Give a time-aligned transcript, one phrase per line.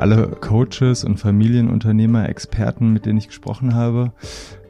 [0.00, 4.12] alle Coaches und Familienunternehmer, Experten, mit denen ich gesprochen habe,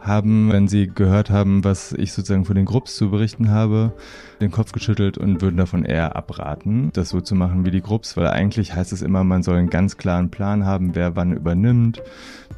[0.01, 3.93] haben, wenn sie gehört haben, was ich sozusagen von den Grupps zu berichten habe,
[4.41, 8.17] den Kopf geschüttelt und würden davon eher abraten, das so zu machen wie die Grupps,
[8.17, 12.03] weil eigentlich heißt es immer, man soll einen ganz klaren Plan haben, wer wann übernimmt.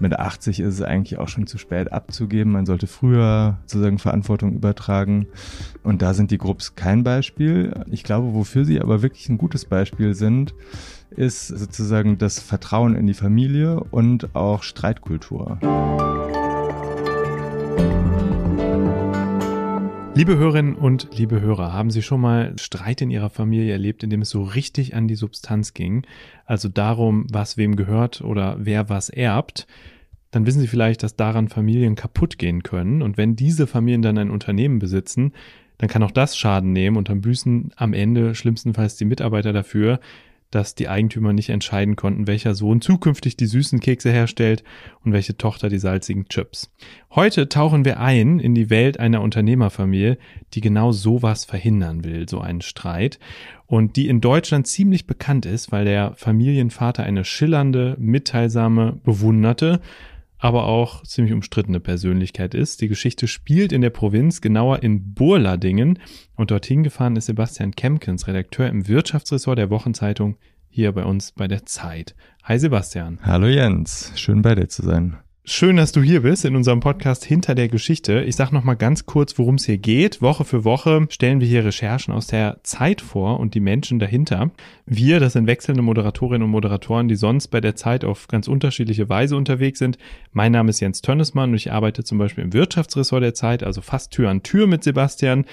[0.00, 2.52] Mit 80 ist es eigentlich auch schon zu spät abzugeben.
[2.52, 5.26] Man sollte früher sozusagen Verantwortung übertragen.
[5.82, 7.72] Und da sind die Grupps kein Beispiel.
[7.90, 10.54] Ich glaube, wofür sie aber wirklich ein gutes Beispiel sind,
[11.16, 15.58] ist sozusagen das Vertrauen in die Familie und auch Streitkultur.
[20.14, 24.10] Liebe Hörerinnen und liebe Hörer, haben Sie schon mal Streit in Ihrer Familie erlebt, in
[24.10, 26.06] dem es so richtig an die Substanz ging?
[26.44, 29.66] Also darum, was wem gehört oder wer was erbt?
[30.30, 33.00] Dann wissen Sie vielleicht, dass daran Familien kaputt gehen können.
[33.00, 35.32] Und wenn diese Familien dann ein Unternehmen besitzen,
[35.78, 39.98] dann kann auch das Schaden nehmen und dann büßen am Ende schlimmstenfalls die Mitarbeiter dafür,
[40.52, 44.62] dass die Eigentümer nicht entscheiden konnten, welcher Sohn zukünftig die süßen Kekse herstellt
[45.04, 46.70] und welche Tochter die salzigen Chips.
[47.10, 50.18] Heute tauchen wir ein in die Welt einer Unternehmerfamilie,
[50.54, 53.18] die genau sowas verhindern will, so einen Streit,
[53.66, 59.80] und die in Deutschland ziemlich bekannt ist, weil der Familienvater eine schillernde, mitteilsame, bewunderte,
[60.42, 62.80] aber auch ziemlich umstrittene Persönlichkeit ist.
[62.80, 66.00] Die Geschichte spielt in der Provinz, genauer in Burladingen.
[66.34, 70.36] Und dorthin gefahren ist Sebastian Kemkens, Redakteur im Wirtschaftsressort der Wochenzeitung,
[70.68, 72.16] hier bei uns bei der Zeit.
[72.42, 73.20] Hi Sebastian.
[73.22, 75.16] Hallo Jens, schön bei dir zu sein.
[75.44, 78.20] Schön, dass du hier bist in unserem Podcast Hinter der Geschichte.
[78.20, 80.22] Ich sag noch mal ganz kurz, worum es hier geht.
[80.22, 84.52] Woche für Woche stellen wir hier Recherchen aus der Zeit vor und die Menschen dahinter.
[84.86, 89.08] Wir, das sind wechselnde Moderatorinnen und Moderatoren, die sonst bei der Zeit auf ganz unterschiedliche
[89.08, 89.98] Weise unterwegs sind.
[90.30, 93.80] Mein Name ist Jens Tönnesmann und ich arbeite zum Beispiel im Wirtschaftsressort der Zeit, also
[93.80, 95.44] fast Tür an Tür mit Sebastian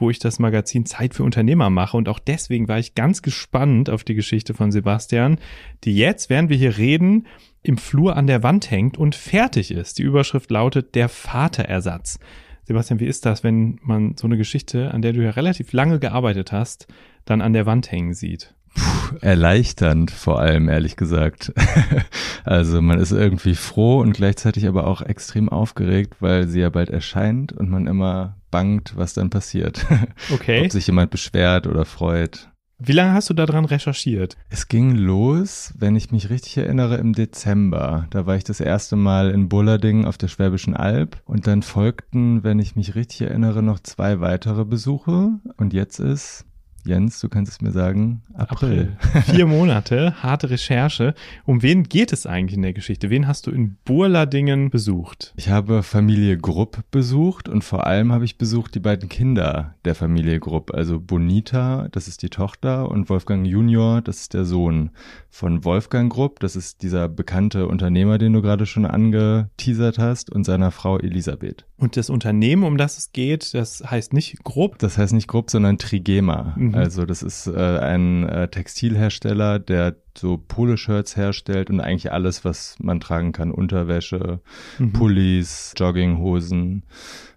[0.00, 1.94] wo ich das Magazin Zeit für Unternehmer mache.
[1.94, 5.38] Und auch deswegen war ich ganz gespannt auf die Geschichte von Sebastian,
[5.84, 7.26] die jetzt, während wir hier reden,
[7.62, 9.98] im Flur an der Wand hängt und fertig ist.
[9.98, 12.18] Die Überschrift lautet Der Vaterersatz.
[12.64, 15.98] Sebastian, wie ist das, wenn man so eine Geschichte, an der du ja relativ lange
[15.98, 16.86] gearbeitet hast,
[17.24, 18.54] dann an der Wand hängen sieht?
[18.74, 21.52] Puh, erleichternd vor allem, ehrlich gesagt.
[22.44, 26.90] also man ist irgendwie froh und gleichzeitig aber auch extrem aufgeregt, weil sie ja bald
[26.90, 29.86] erscheint und man immer bangt, was dann passiert.
[30.32, 30.64] Okay.
[30.64, 32.50] Ob sich jemand beschwert oder freut.
[32.82, 34.38] Wie lange hast du daran recherchiert?
[34.48, 38.06] Es ging los, wenn ich mich richtig erinnere, im Dezember.
[38.08, 42.42] Da war ich das erste Mal in Bullerding auf der Schwäbischen Alb und dann folgten,
[42.42, 46.46] wenn ich mich richtig erinnere, noch zwei weitere Besuche und jetzt ist
[46.84, 48.96] Jens, du kannst es mir sagen, April.
[49.00, 49.22] April.
[49.34, 51.14] Vier Monate, harte Recherche.
[51.44, 53.10] Um wen geht es eigentlich in der Geschichte?
[53.10, 55.32] Wen hast du in Burladingen besucht?
[55.36, 59.94] Ich habe Familie Grupp besucht und vor allem habe ich besucht die beiden Kinder der
[59.94, 60.72] Familie Grupp.
[60.74, 64.90] Also Bonita, das ist die Tochter, und Wolfgang Junior, das ist der Sohn
[65.28, 66.40] von Wolfgang Grupp.
[66.40, 71.66] Das ist dieser bekannte Unternehmer, den du gerade schon angeteasert hast, und seiner Frau Elisabeth.
[71.76, 74.78] Und das Unternehmen, um das es geht, das heißt nicht Grupp?
[74.78, 76.54] Das heißt nicht Grupp, sondern Trigema.
[76.56, 76.69] Mhm.
[76.74, 82.76] Also das ist äh, ein äh, Textilhersteller, der so Poloshirts herstellt und eigentlich alles, was
[82.80, 83.52] man tragen kann.
[83.52, 84.40] Unterwäsche,
[84.78, 84.92] mhm.
[84.92, 86.84] Pullis, Jogginghosen.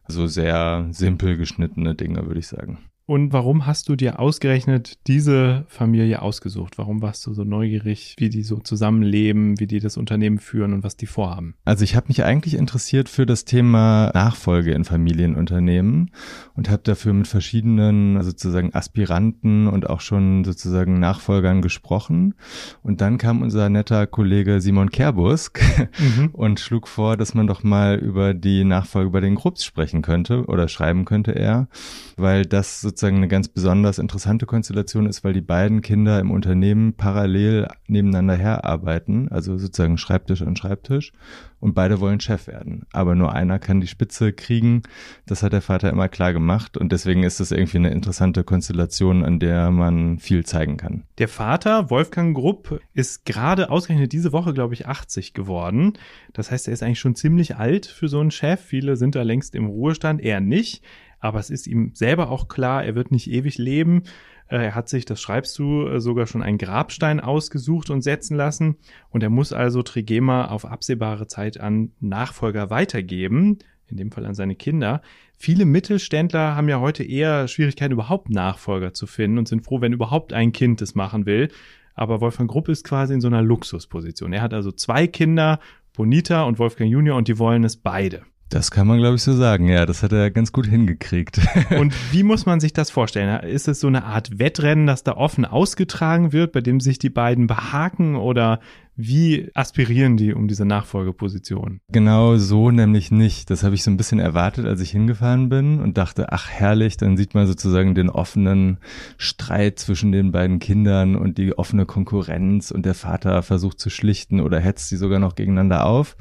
[0.08, 2.80] So sehr simpel geschnittene Dinge, würde ich sagen.
[3.06, 6.78] Und warum hast du dir ausgerechnet diese Familie ausgesucht?
[6.78, 10.84] Warum warst du so neugierig, wie die so zusammenleben, wie die das Unternehmen führen und
[10.86, 11.56] was die vorhaben?
[11.66, 16.12] Also ich habe mich eigentlich interessiert für das Thema Nachfolge in Familienunternehmen
[16.56, 22.36] und habe dafür mit verschiedenen sozusagen Aspiranten und auch schon sozusagen Nachfolgern gesprochen.
[22.84, 25.62] Und dann kam unser netter Kollege Simon Kerbusk
[26.00, 26.30] mhm.
[26.32, 30.46] und schlug vor, dass man doch mal über die Nachfolge bei den Grupps sprechen könnte
[30.46, 31.68] oder schreiben könnte er,
[32.16, 36.94] weil das sozusagen eine ganz besonders interessante Konstellation ist, weil die beiden Kinder im Unternehmen
[36.94, 41.12] parallel nebeneinander herarbeiten, also sozusagen Schreibtisch an Schreibtisch
[41.60, 42.86] und beide wollen Chef werden.
[42.92, 44.84] Aber nur einer kann die Spitze kriegen.
[45.26, 49.26] Das hat der Vater immer klar gemacht und deswegen ist das irgendwie eine interessante Konstellation,
[49.26, 51.04] an der man viel zeigen kann.
[51.18, 55.94] Der Vater, Wolfgang Grupp, ist gerade ausgerechnet diese Woche, glaube ich, 80 geworden.
[56.34, 58.62] Das heißt, er ist eigentlich schon ziemlich alt für so einen Chef.
[58.62, 60.84] Viele sind da längst im Ruhestand, er nicht
[61.24, 64.04] aber es ist ihm selber auch klar, er wird nicht ewig leben.
[64.50, 68.36] Äh, er hat sich, das schreibst du, äh, sogar schon einen Grabstein ausgesucht und setzen
[68.36, 68.76] lassen.
[69.10, 74.36] Und er muss also Trigema auf absehbare Zeit an Nachfolger weitergeben, in dem Fall an
[74.36, 75.02] seine Kinder.
[75.38, 79.94] Viele Mittelständler haben ja heute eher Schwierigkeiten, überhaupt Nachfolger zu finden und sind froh, wenn
[79.94, 81.48] überhaupt ein Kind das machen will.
[81.96, 84.34] Aber Wolfgang Grupp ist quasi in so einer Luxusposition.
[84.34, 85.62] Er hat also zwei Kinder,
[85.94, 88.24] Bonita und Wolfgang Junior, und die wollen es beide.
[88.54, 89.68] Das kann man, glaube ich, so sagen.
[89.68, 91.40] Ja, das hat er ganz gut hingekriegt.
[91.80, 93.40] Und wie muss man sich das vorstellen?
[93.40, 97.10] Ist es so eine Art Wettrennen, das da offen ausgetragen wird, bei dem sich die
[97.10, 98.60] beiden behaken oder
[98.96, 101.80] wie aspirieren die um diese Nachfolgeposition?
[101.92, 103.50] Genau so nämlich nicht.
[103.50, 106.96] Das habe ich so ein bisschen erwartet, als ich hingefahren bin und dachte, ach herrlich,
[106.98, 108.78] dann sieht man sozusagen den offenen
[109.18, 114.40] Streit zwischen den beiden Kindern und die offene Konkurrenz und der Vater versucht zu schlichten
[114.40, 116.16] oder hetzt sie sogar noch gegeneinander auf.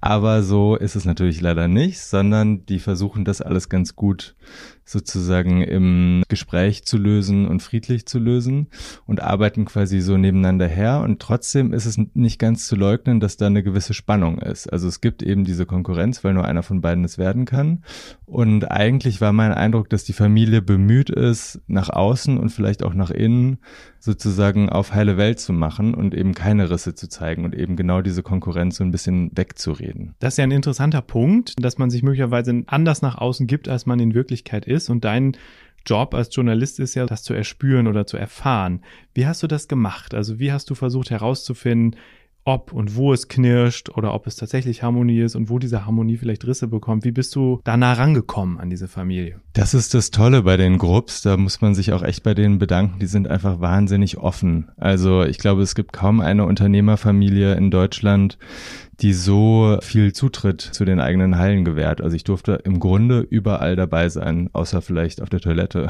[0.00, 4.34] Aber so ist es natürlich leider nicht, sondern die versuchen das alles ganz gut
[4.90, 8.66] sozusagen im Gespräch zu lösen und friedlich zu lösen
[9.06, 11.00] und arbeiten quasi so nebeneinander her.
[11.04, 14.66] Und trotzdem ist es nicht ganz zu leugnen, dass da eine gewisse Spannung ist.
[14.72, 17.84] Also es gibt eben diese Konkurrenz, weil nur einer von beiden es werden kann.
[18.26, 22.94] Und eigentlich war mein Eindruck, dass die Familie bemüht ist, nach außen und vielleicht auch
[22.94, 23.58] nach innen
[24.00, 28.00] sozusagen auf heile Welt zu machen und eben keine Risse zu zeigen und eben genau
[28.00, 30.14] diese Konkurrenz so ein bisschen wegzureden.
[30.18, 33.84] Das ist ja ein interessanter Punkt, dass man sich möglicherweise anders nach außen gibt, als
[33.86, 35.36] man in Wirklichkeit ist ist und dein
[35.86, 38.82] Job als Journalist ist ja, das zu erspüren oder zu erfahren.
[39.14, 40.14] Wie hast du das gemacht?
[40.14, 41.96] Also wie hast du versucht herauszufinden,
[42.44, 46.16] ob und wo es knirscht oder ob es tatsächlich Harmonie ist und wo diese Harmonie
[46.16, 47.04] vielleicht Risse bekommt.
[47.04, 49.40] Wie bist du da nah rangekommen an diese Familie?
[49.52, 51.22] Das ist das Tolle bei den Grupps.
[51.22, 52.98] Da muss man sich auch echt bei denen bedanken.
[52.98, 54.70] Die sind einfach wahnsinnig offen.
[54.76, 58.38] Also ich glaube, es gibt kaum eine Unternehmerfamilie in Deutschland,
[59.02, 62.00] die so viel Zutritt zu den eigenen Hallen gewährt.
[62.02, 65.88] Also ich durfte im Grunde überall dabei sein, außer vielleicht auf der Toilette.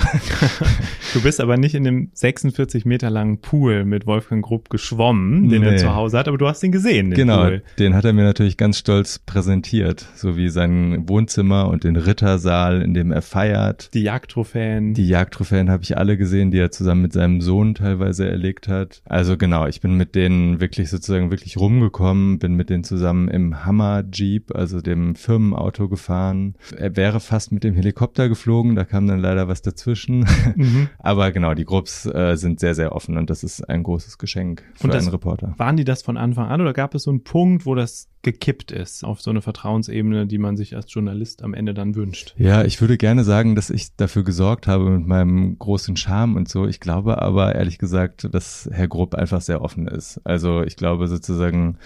[1.15, 5.63] du bist aber nicht in dem 46 Meter langen Pool mit Wolfgang Grupp geschwommen, den
[5.63, 5.71] nee.
[5.71, 7.11] er zu Hause hat, aber du hast ihn gesehen.
[7.11, 7.63] Den genau, Pool.
[7.79, 12.83] den hat er mir natürlich ganz stolz präsentiert, so wie sein Wohnzimmer und den Rittersaal,
[12.83, 13.93] in dem er feiert.
[13.95, 14.95] Die Jagdtrophäen.
[14.95, 19.03] Die Jagdtrophäen habe ich alle gesehen, die er zusammen mit seinem Sohn teilweise erlegt hat.
[19.05, 23.29] Also genau, ich bin mit denen wirklich sozusagen wirklich rumgekommen, bin mit denen zusammen zusammen
[23.29, 26.55] im Hammer Jeep, also dem Firmenauto gefahren.
[26.77, 30.27] Er wäre fast mit dem Helikopter geflogen, da kam dann leider was dazwischen.
[30.57, 30.89] Mhm.
[30.99, 34.63] Aber genau, die Grupps äh, sind sehr, sehr offen und das ist ein großes Geschenk
[34.75, 35.55] für und das, einen Reporter.
[35.59, 38.71] Waren die das von Anfang an oder gab es so einen Punkt, wo das gekippt
[38.71, 42.35] ist auf so eine Vertrauensebene, die man sich als Journalist am Ende dann wünscht.
[42.37, 46.49] Ja, ich würde gerne sagen, dass ich dafür gesorgt habe mit meinem großen Charme und
[46.49, 46.67] so.
[46.67, 50.21] Ich glaube aber ehrlich gesagt, dass Herr Grupp einfach sehr offen ist.
[50.25, 51.79] Also ich glaube sozusagen,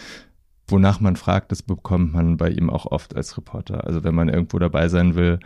[0.69, 3.85] wonach man fragt, das bekommt man bei ihm auch oft als Reporter.
[3.85, 5.39] Also wenn man irgendwo dabei sein will,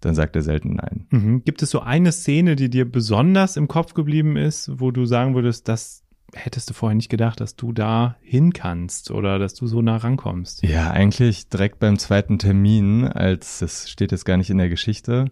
[0.00, 1.06] dann sagt er selten nein.
[1.10, 1.44] Mhm.
[1.44, 5.34] Gibt es so eine Szene, die dir besonders im Kopf geblieben ist, wo du sagen
[5.34, 6.03] würdest, das
[6.34, 9.96] hättest du vorher nicht gedacht, dass du da hin kannst oder dass du so nah
[9.96, 10.62] rankommst?
[10.62, 15.26] Ja, eigentlich direkt beim zweiten Termin, als das steht jetzt gar nicht in der Geschichte,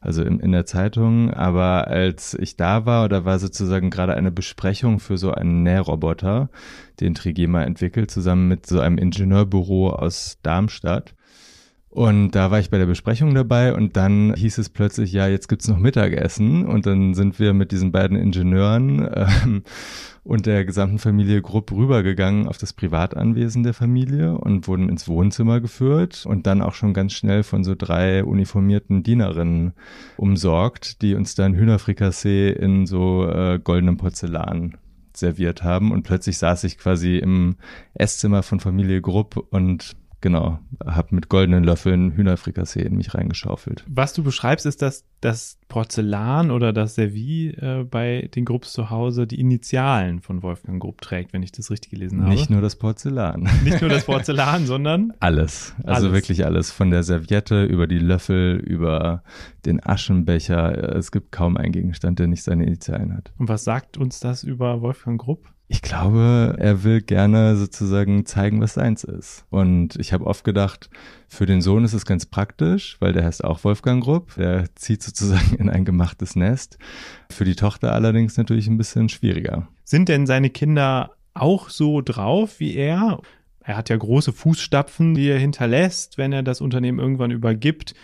[0.00, 4.30] also in, in der Zeitung, aber als ich da war, da war sozusagen gerade eine
[4.30, 6.50] Besprechung für so einen Nährroboter,
[7.00, 11.14] den Trigema entwickelt, zusammen mit so einem Ingenieurbüro aus Darmstadt.
[11.96, 15.48] Und da war ich bei der Besprechung dabei und dann hieß es plötzlich, ja, jetzt
[15.48, 16.66] gibt's noch Mittagessen.
[16.66, 19.62] Und dann sind wir mit diesen beiden Ingenieuren ähm,
[20.22, 25.62] und der gesamten Familie Grupp rübergegangen auf das Privatanwesen der Familie und wurden ins Wohnzimmer
[25.62, 29.72] geführt und dann auch schon ganz schnell von so drei uniformierten Dienerinnen
[30.18, 34.76] umsorgt, die uns dann Hühnerfrikassee in so äh, goldenem Porzellan
[35.14, 35.92] serviert haben.
[35.92, 37.56] Und plötzlich saß ich quasi im
[37.94, 39.96] Esszimmer von Familie Grupp und
[40.26, 43.84] genau, habe mit goldenen Löffeln Hühnerfrikassee in mich reingeschaufelt.
[43.86, 48.90] Was du beschreibst, ist, dass das Porzellan oder das Servie äh, bei den Grupps zu
[48.90, 52.34] Hause die Initialen von Wolfgang Grupp trägt, wenn ich das richtig gelesen habe.
[52.34, 53.48] Nicht nur das Porzellan.
[53.62, 55.76] Nicht nur das Porzellan, sondern alles.
[55.84, 56.12] Also alles.
[56.12, 56.72] wirklich alles.
[56.72, 59.22] Von der Serviette über die Löffel, über
[59.64, 60.96] den Aschenbecher.
[60.96, 63.32] Es gibt kaum einen Gegenstand, der nicht seine Initialen hat.
[63.38, 65.46] Und was sagt uns das über Wolfgang Grupp?
[65.68, 69.44] Ich glaube, er will gerne sozusagen zeigen, was seins ist.
[69.50, 70.90] Und ich habe oft gedacht,
[71.26, 74.34] für den Sohn ist es ganz praktisch, weil der heißt auch Wolfgang Grupp.
[74.36, 76.78] Der zieht sozusagen in ein gemachtes Nest.
[77.30, 79.66] Für die Tochter allerdings natürlich ein bisschen schwieriger.
[79.82, 83.20] Sind denn seine Kinder auch so drauf wie er?
[83.60, 87.94] Er hat ja große Fußstapfen, die er hinterlässt, wenn er das Unternehmen irgendwann übergibt.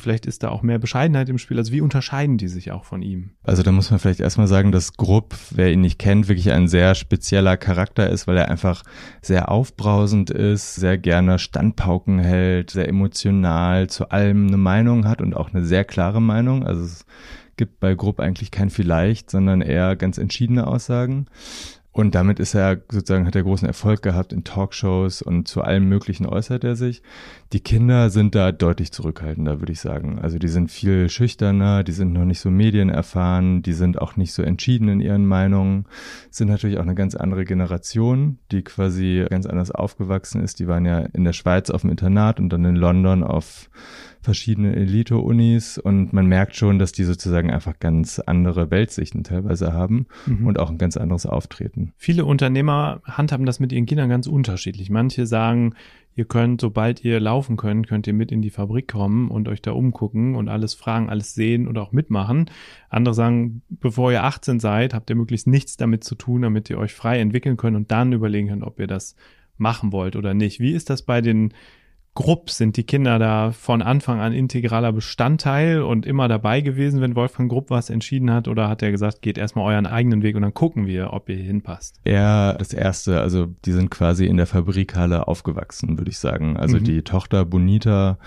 [0.00, 1.58] Vielleicht ist da auch mehr Bescheidenheit im Spiel.
[1.58, 3.30] Also wie unterscheiden die sich auch von ihm?
[3.42, 6.68] Also da muss man vielleicht erstmal sagen, dass Grupp, wer ihn nicht kennt, wirklich ein
[6.68, 8.84] sehr spezieller Charakter ist, weil er einfach
[9.22, 15.34] sehr aufbrausend ist, sehr gerne Standpauken hält, sehr emotional, zu allem eine Meinung hat und
[15.34, 16.64] auch eine sehr klare Meinung.
[16.64, 17.04] Also es
[17.56, 21.26] gibt bei Grupp eigentlich kein vielleicht, sondern eher ganz entschiedene Aussagen.
[21.98, 25.88] Und damit ist er sozusagen, hat er großen Erfolg gehabt in Talkshows und zu allem
[25.88, 27.02] Möglichen äußert er sich.
[27.52, 30.20] Die Kinder sind da deutlich zurückhaltender, würde ich sagen.
[30.20, 34.32] Also die sind viel schüchterner, die sind noch nicht so medienerfahren, die sind auch nicht
[34.32, 35.86] so entschieden in ihren Meinungen,
[36.30, 40.60] sind natürlich auch eine ganz andere Generation, die quasi ganz anders aufgewachsen ist.
[40.60, 43.70] Die waren ja in der Schweiz auf dem Internat und dann in London auf
[44.20, 50.06] verschiedene Elite-Unis und man merkt schon, dass die sozusagen einfach ganz andere Weltsichten teilweise haben
[50.26, 50.46] mhm.
[50.46, 51.92] und auch ein ganz anderes Auftreten.
[51.96, 54.90] Viele Unternehmer handhaben das mit ihren Kindern ganz unterschiedlich.
[54.90, 55.74] Manche sagen,
[56.14, 59.62] ihr könnt, sobald ihr laufen könnt, könnt ihr mit in die Fabrik kommen und euch
[59.62, 62.50] da umgucken und alles fragen, alles sehen und auch mitmachen.
[62.88, 66.78] Andere sagen, bevor ihr 18 seid, habt ihr möglichst nichts damit zu tun, damit ihr
[66.78, 69.14] euch frei entwickeln könnt und dann überlegen könnt, ob ihr das
[69.58, 70.60] machen wollt oder nicht.
[70.60, 71.52] Wie ist das bei den
[72.18, 77.14] Grupp sind die Kinder da von Anfang an integraler Bestandteil und immer dabei gewesen, wenn
[77.14, 78.48] Wolfgang Grupp was entschieden hat?
[78.48, 81.36] Oder hat er gesagt, geht erstmal euren eigenen Weg und dann gucken wir, ob ihr
[81.36, 82.00] hier hinpasst?
[82.04, 86.56] Ja, das erste, also die sind quasi in der Fabrikhalle aufgewachsen, würde ich sagen.
[86.56, 86.84] Also mhm.
[86.84, 88.18] die Tochter Bonita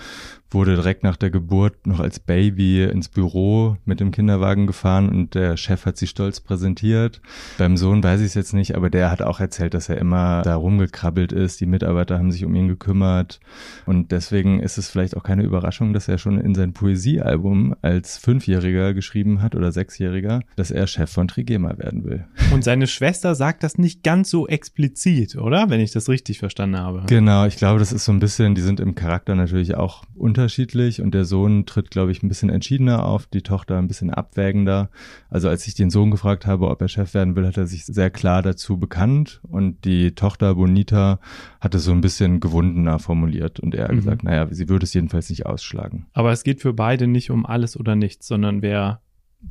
[0.54, 5.34] wurde direkt nach der Geburt noch als Baby ins Büro mit dem Kinderwagen gefahren und
[5.34, 7.20] der Chef hat sie stolz präsentiert.
[7.58, 10.42] Beim Sohn weiß ich es jetzt nicht, aber der hat auch erzählt, dass er immer
[10.42, 11.60] da rumgekrabbelt ist.
[11.60, 13.40] Die Mitarbeiter haben sich um ihn gekümmert
[13.86, 18.18] und deswegen ist es vielleicht auch keine Überraschung, dass er schon in sein Poesiealbum als
[18.18, 22.24] Fünfjähriger geschrieben hat oder Sechsjähriger, dass er Chef von Trigema werden will.
[22.52, 25.70] Und seine Schwester sagt das nicht ganz so explizit, oder?
[25.70, 27.04] Wenn ich das richtig verstanden habe.
[27.08, 30.41] Genau, ich glaube, das ist so ein bisschen, die sind im Charakter natürlich auch unter
[30.42, 34.10] unterschiedlich und der Sohn tritt, glaube ich, ein bisschen entschiedener auf, die Tochter ein bisschen
[34.10, 34.90] abwägender.
[35.30, 37.86] Also als ich den Sohn gefragt habe, ob er Chef werden will, hat er sich
[37.86, 41.20] sehr klar dazu bekannt und die Tochter Bonita
[41.60, 43.96] hatte so ein bisschen gewundener formuliert und er mhm.
[43.96, 46.06] gesagt, naja, sie würde es jedenfalls nicht ausschlagen.
[46.12, 49.00] Aber es geht für beide nicht um alles oder nichts, sondern wer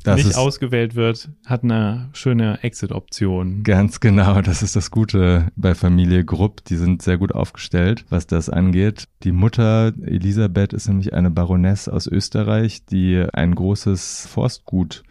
[0.04, 3.64] das nicht ausgewählt wird, hat eine schöne Exit-Option.
[3.64, 6.64] Ganz genau, das ist das Gute bei Familie Grupp.
[6.66, 9.06] Die sind sehr gut aufgestellt, was das angeht.
[9.24, 15.04] Die Mutter Elisabeth ist nämlich eine Baroness aus Österreich, die ein großes Forstgut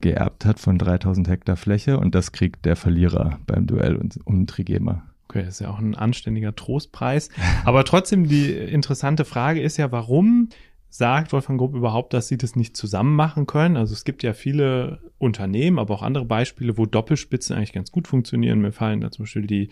[0.00, 5.02] geerbt hat von 3000 Hektar Fläche und das kriegt der Verlierer beim Duell um Trigema.
[5.28, 7.30] Okay, das ist ja auch ein anständiger Trostpreis.
[7.64, 10.50] Aber trotzdem, die interessante Frage ist ja, warum
[10.96, 13.76] sagt Wolfgang Grupp überhaupt, dass sie das nicht zusammen machen können.
[13.76, 18.08] Also es gibt ja viele Unternehmen, aber auch andere Beispiele, wo Doppelspitzen eigentlich ganz gut
[18.08, 18.60] funktionieren.
[18.60, 19.68] Mir fallen da zum Beispiel die,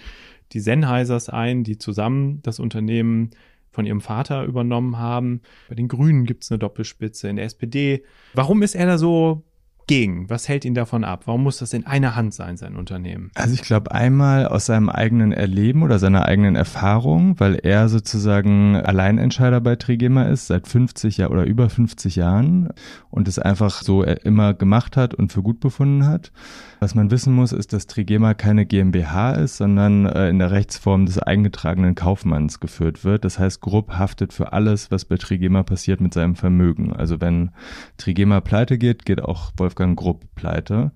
[0.53, 3.31] die Sennheisers ein, die zusammen das Unternehmen
[3.71, 5.41] von ihrem Vater übernommen haben.
[5.69, 8.05] Bei den Grünen gibt es eine Doppelspitze, in der SPD.
[8.35, 9.43] Warum ist er da so
[9.87, 10.31] gegen?
[10.31, 11.23] Was hält ihn davon ab?
[11.27, 13.31] Warum muss das in einer Hand sein, sein Unternehmen?
[13.35, 18.77] Also ich glaube einmal aus seinem eigenen Erleben oder seiner eigenen Erfahrung, weil er sozusagen
[18.77, 22.71] Alleinentscheider bei Trigema ist, seit 50 Jahren oder über 50 Jahren
[23.11, 26.33] und es einfach so immer gemacht hat und für gut befunden hat.
[26.81, 31.07] Was man wissen muss, ist, dass Trigema keine GmbH ist, sondern äh, in der Rechtsform
[31.07, 33.25] des eingetragenen Kaufmanns geführt wird.
[33.25, 36.93] Das heißt, Grupp haftet für alles, was bei Trigema passiert mit seinem Vermögen.
[36.93, 37.53] Also wenn
[37.97, 40.93] Trigema pleite geht, geht auch Wolfgang Grupp pleite.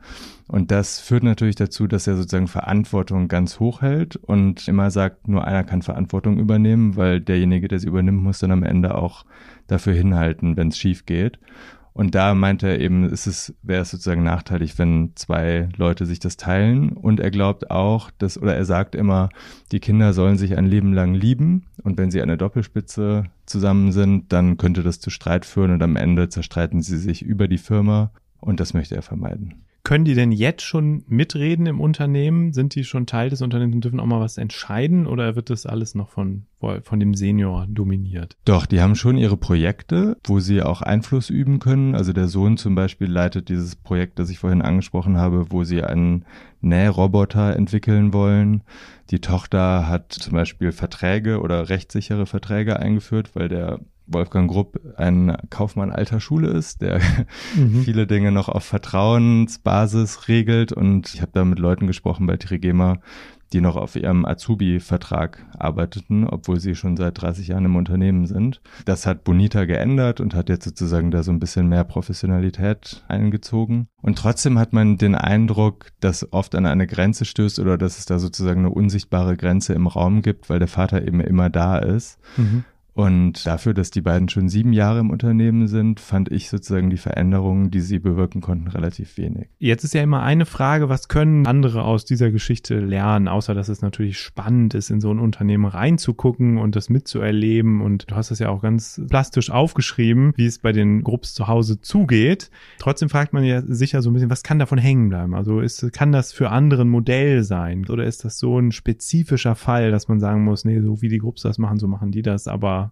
[0.47, 5.27] Und das führt natürlich dazu, dass er sozusagen Verantwortung ganz hoch hält und immer sagt,
[5.29, 9.25] nur einer kann Verantwortung übernehmen, weil derjenige, der sie übernimmt, muss dann am Ende auch
[9.67, 11.39] dafür hinhalten, wenn es schief geht.
[11.93, 16.21] Und da meinte er eben, ist es, wäre es sozusagen nachteilig, wenn zwei Leute sich
[16.21, 16.91] das teilen.
[16.91, 19.31] Und er glaubt auch, dass, oder er sagt immer,
[19.73, 21.67] die Kinder sollen sich ein Leben lang lieben.
[21.83, 25.97] Und wenn sie eine Doppelspitze zusammen sind, dann könnte das zu Streit führen und am
[25.97, 28.13] Ende zerstreiten sie sich über die Firma.
[28.41, 29.65] Und das möchte er vermeiden.
[29.89, 32.53] Können die denn jetzt schon mitreden im Unternehmen?
[32.53, 35.65] Sind die schon Teil des Unternehmens und dürfen auch mal was entscheiden oder wird das
[35.65, 36.45] alles noch von,
[36.83, 38.37] von dem Senior dominiert?
[38.45, 41.95] Doch, die haben schon ihre Projekte, wo sie auch Einfluss üben können.
[41.95, 45.83] Also der Sohn zum Beispiel leitet dieses Projekt, das ich vorhin angesprochen habe, wo sie
[45.83, 46.27] einen
[46.61, 48.65] Nähroboter entwickeln wollen.
[49.11, 55.37] Die Tochter hat zum Beispiel Verträge oder rechtssichere Verträge eingeführt, weil der Wolfgang Grupp ein
[55.51, 57.01] Kaufmann alter Schule ist, der
[57.57, 57.83] mhm.
[57.85, 60.73] viele Dinge noch auf Vertrauensbasis regelt.
[60.73, 62.99] Und ich habe da mit Leuten gesprochen bei Trigema,
[63.53, 68.61] die noch auf ihrem Azubi-Vertrag arbeiteten, obwohl sie schon seit 30 Jahren im Unternehmen sind.
[68.85, 73.89] Das hat Bonita geändert und hat jetzt sozusagen da so ein bisschen mehr Professionalität eingezogen.
[74.03, 78.07] Und trotzdem hat man den Eindruck, dass oft an eine Grenze stößt oder dass es
[78.07, 82.19] da sozusagen eine unsichtbare Grenze im Raum gibt, weil der Vater eben immer da ist.
[82.37, 82.65] Mhm.
[82.99, 86.97] Und dafür, dass die beiden schon sieben Jahre im Unternehmen sind, fand ich sozusagen die
[86.97, 89.47] Veränderungen, die sie bewirken konnten, relativ wenig.
[89.61, 93.69] Jetzt ist ja immer eine Frage, was können andere aus dieser Geschichte lernen, außer dass
[93.69, 97.83] es natürlich spannend ist, in so ein Unternehmen reinzugucken und das mitzuerleben.
[97.83, 101.47] Und du hast es ja auch ganz plastisch aufgeschrieben, wie es bei den Grupps zu
[101.47, 102.51] Hause zugeht.
[102.81, 105.37] Trotzdem fragt man ja sicher so ein bisschen, was kann davon hängen bleiben?
[105.37, 107.87] Also ist, kann das für andere ein Modell sein?
[107.89, 111.19] Oder ist das so ein spezifischer Fall, dass man sagen muss, nee, so wie die
[111.19, 112.88] Grupps das machen, so machen die das, aber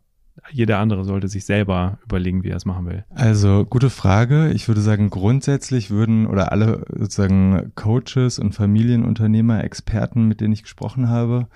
[0.51, 3.05] jeder andere sollte sich selber überlegen, wie er es machen will.
[3.15, 4.51] Also gute Frage.
[4.53, 10.63] Ich würde sagen, grundsätzlich würden oder alle sozusagen Coaches und Familienunternehmer, Experten, mit denen ich
[10.63, 11.49] gesprochen habe,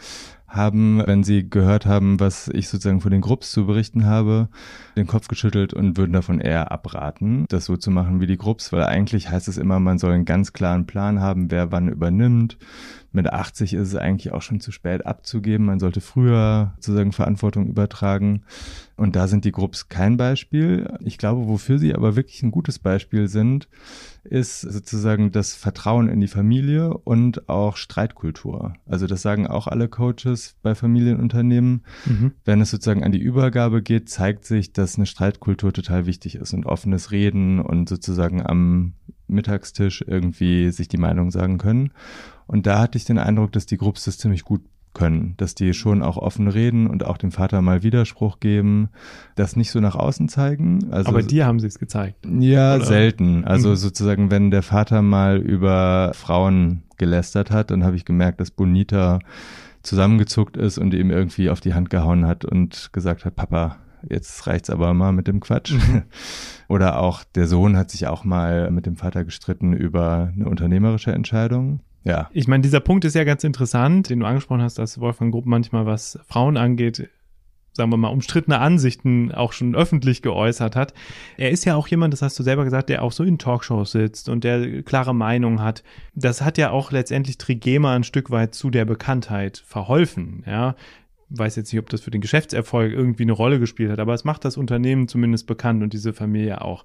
[0.51, 4.49] haben, wenn sie gehört haben, was ich sozusagen von den Grupps zu berichten habe,
[4.97, 8.73] den Kopf geschüttelt und würden davon eher abraten, das so zu machen wie die Grupps,
[8.73, 12.59] weil eigentlich heißt es immer, man soll einen ganz klaren Plan haben, wer wann übernimmt.
[13.13, 15.67] Mit 80 ist es eigentlich auch schon zu spät abzugeben.
[15.67, 18.43] Man sollte früher sozusagen Verantwortung übertragen.
[18.97, 20.93] Und da sind die Grupps kein Beispiel.
[21.01, 23.69] Ich glaube, wofür sie aber wirklich ein gutes Beispiel sind,
[24.23, 28.75] ist sozusagen das Vertrauen in die Familie und auch Streitkultur.
[28.87, 31.83] Also das sagen auch alle Coaches bei Familienunternehmen.
[32.07, 32.33] Mhm.
[32.45, 36.53] Wenn es sozusagen an die Übergabe geht, zeigt sich, dass eine Streitkultur total wichtig ist
[36.53, 38.93] und offenes Reden und sozusagen am
[39.31, 41.93] Mittagstisch irgendwie sich die Meinung sagen können.
[42.47, 45.73] Und da hatte ich den Eindruck, dass die Grupps das ziemlich gut können, dass die
[45.73, 48.89] schon auch offen reden und auch dem Vater mal Widerspruch geben,
[49.37, 50.91] das nicht so nach außen zeigen.
[50.91, 52.27] Also, Aber dir haben sie es gezeigt.
[52.27, 52.85] Ja, oder?
[52.85, 53.45] selten.
[53.45, 53.77] Also mhm.
[53.77, 59.21] sozusagen, wenn der Vater mal über Frauen gelästert hat, dann habe ich gemerkt, dass Bonita
[59.83, 63.77] zusammengezuckt ist und ihm irgendwie auf die Hand gehauen hat und gesagt hat, Papa,
[64.09, 65.73] jetzt reicht's aber mal mit dem Quatsch.
[65.73, 66.03] Mhm.
[66.69, 71.13] Oder auch der Sohn hat sich auch mal mit dem Vater gestritten über eine unternehmerische
[71.13, 71.81] Entscheidung.
[72.05, 72.31] Ja.
[72.33, 75.47] Ich meine, dieser Punkt ist ja ganz interessant, den du angesprochen hast, dass Wolfgang Grupp
[75.47, 77.11] manchmal, was Frauen angeht,
[77.73, 80.95] sagen wir mal, umstrittene Ansichten auch schon öffentlich geäußert hat.
[81.37, 83.93] Er ist ja auch jemand, das hast du selber gesagt, der auch so in Talkshows
[83.93, 85.83] sitzt und der klare Meinung hat.
[86.15, 90.75] Das hat ja auch letztendlich Trigema ein Stück weit zu der Bekanntheit verholfen, ja.
[91.31, 94.25] Weiß jetzt nicht, ob das für den Geschäftserfolg irgendwie eine Rolle gespielt hat, aber es
[94.25, 96.85] macht das Unternehmen zumindest bekannt und diese Familie auch.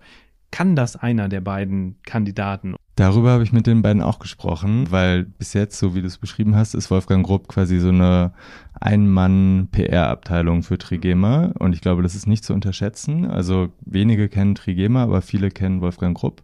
[0.51, 2.75] Kann das einer der beiden Kandidaten?
[2.95, 6.17] Darüber habe ich mit den beiden auch gesprochen, weil bis jetzt, so wie du es
[6.17, 8.31] beschrieben hast, ist Wolfgang Grupp quasi so eine
[8.79, 13.25] Ein-Mann-PR-Abteilung für Trigema und ich glaube, das ist nicht zu unterschätzen.
[13.25, 16.41] Also wenige kennen Trigema, aber viele kennen Wolfgang Grupp.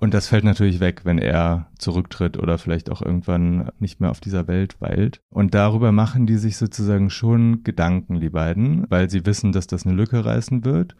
[0.00, 4.20] Und das fällt natürlich weg, wenn er zurücktritt oder vielleicht auch irgendwann nicht mehr auf
[4.20, 5.20] dieser Welt weilt.
[5.28, 9.84] Und darüber machen die sich sozusagen schon Gedanken, die beiden, weil sie wissen, dass das
[9.84, 10.94] eine Lücke reißen wird.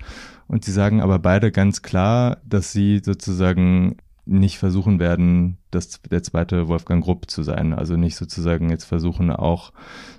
[0.49, 6.23] Und sie sagen aber beide ganz klar, dass sie sozusagen nicht versuchen werden, das, der
[6.23, 7.73] zweite Wolfgang Grupp zu sein.
[7.73, 9.73] Also nicht sozusagen jetzt versuchen auch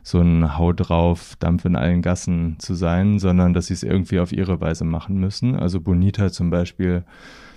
[0.04, 4.20] so ein Hau drauf, Dampf in allen Gassen zu sein, sondern dass sie es irgendwie
[4.20, 5.56] auf ihre Weise machen müssen.
[5.56, 7.04] Also Bonita zum Beispiel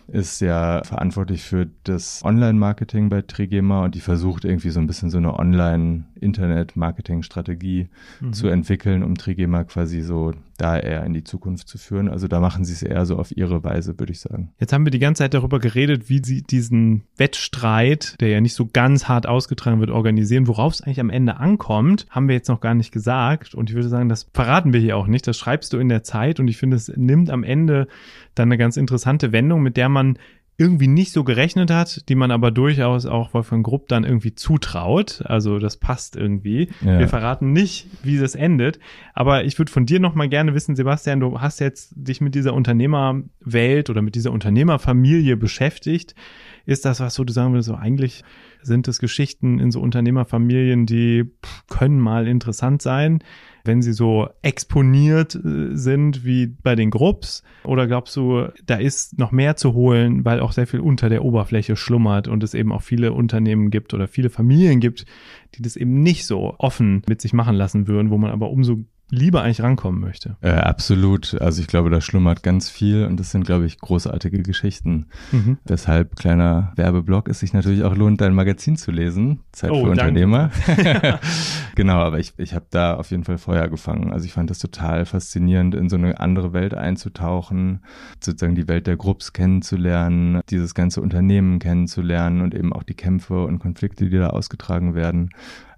[0.08, 5.10] ist ja verantwortlich für das Online-Marketing bei Trigema und die versucht irgendwie so ein bisschen
[5.10, 7.88] so eine Online-Internet-Marketing-Strategie
[8.20, 8.32] mhm.
[8.32, 12.08] zu entwickeln, um Trigema quasi so da eher in die Zukunft zu führen.
[12.08, 14.52] Also da machen sie es eher so auf ihre Weise, würde ich sagen.
[14.58, 17.81] Jetzt haben wir die ganze Zeit darüber geredet, wie sie diesen Wettstreit,
[18.20, 20.46] der ja nicht so ganz hart ausgetragen wird, organisieren.
[20.46, 23.54] Worauf es eigentlich am Ende ankommt, haben wir jetzt noch gar nicht gesagt.
[23.54, 25.26] Und ich würde sagen, das verraten wir hier auch nicht.
[25.26, 26.40] Das schreibst du in der Zeit.
[26.40, 27.88] Und ich finde, es nimmt am Ende
[28.34, 30.18] dann eine ganz interessante Wendung, mit der man
[30.58, 35.22] irgendwie nicht so gerechnet hat, die man aber durchaus auch Wolfgang Grupp dann irgendwie zutraut.
[35.24, 36.68] Also das passt irgendwie.
[36.84, 36.98] Ja.
[36.98, 38.78] Wir verraten nicht, wie das endet.
[39.14, 42.34] Aber ich würde von dir noch mal gerne wissen, Sebastian, du hast jetzt dich mit
[42.34, 46.14] dieser Unternehmerwelt oder mit dieser Unternehmerfamilie beschäftigt.
[46.66, 48.22] Ist das was, wo du sagen würdest, so eigentlich
[48.62, 51.32] sind es Geschichten in so Unternehmerfamilien, die
[51.68, 53.24] können mal interessant sein?
[53.64, 57.42] Wenn sie so exponiert äh, sind wie bei den Grupps?
[57.64, 61.24] Oder glaubst du, da ist noch mehr zu holen, weil auch sehr viel unter der
[61.24, 65.06] Oberfläche schlummert und es eben auch viele Unternehmen gibt oder viele Familien gibt,
[65.54, 68.84] die das eben nicht so offen mit sich machen lassen würden, wo man aber umso
[69.12, 70.36] lieber eigentlich rankommen möchte.
[70.40, 71.38] Äh, absolut.
[71.40, 75.06] Also ich glaube, da schlummert ganz viel und das sind, glaube ich, großartige Geschichten.
[75.32, 75.58] Mhm.
[75.66, 79.40] Weshalb kleiner Werbeblock es sich natürlich auch lohnt, dein Magazin zu lesen.
[79.52, 80.50] Zeit oh, für Unternehmer.
[81.74, 84.14] genau, aber ich, ich habe da auf jeden Fall Feuer gefangen.
[84.14, 87.80] Also ich fand das total faszinierend, in so eine andere Welt einzutauchen,
[88.18, 93.44] sozusagen die Welt der Grupps kennenzulernen, dieses ganze Unternehmen kennenzulernen und eben auch die Kämpfe
[93.44, 95.28] und Konflikte, die da ausgetragen werden.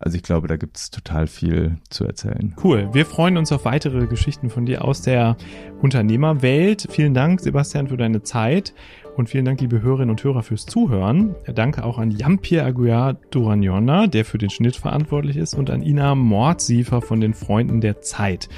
[0.05, 2.55] Also ich glaube, da gibt es total viel zu erzählen.
[2.63, 2.91] Cool.
[2.93, 5.39] Wir freuen uns auf weitere Geschichten von dir aus der
[5.81, 6.87] Unternehmerwelt.
[6.91, 8.75] Vielen Dank, Sebastian, für deine Zeit.
[9.17, 11.37] Und vielen Dank, liebe Hörerinnen und Hörer, fürs Zuhören.
[11.55, 16.17] Danke auch an Jean-Pierre Aguiar Duragnona, der für den Schnitt verantwortlich ist, und an Ina
[16.17, 18.49] Mordsiefer von den Freunden der Zeit.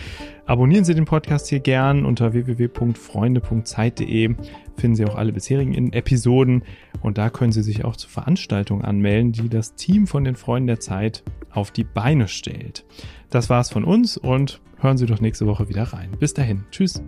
[0.46, 4.34] Abonnieren Sie den Podcast hier gern unter www.freunde.zeit.de.
[4.76, 6.62] Finden Sie auch alle bisherigen Episoden
[7.02, 10.68] und da können Sie sich auch zur Veranstaltung anmelden, die das Team von den Freunden
[10.68, 12.86] der Zeit auf die Beine stellt.
[13.28, 16.12] Das war's von uns und hören Sie doch nächste Woche wieder rein.
[16.18, 16.64] Bis dahin.
[16.70, 17.02] Tschüss.